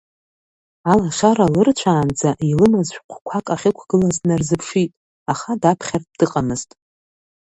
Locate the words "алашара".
0.91-1.53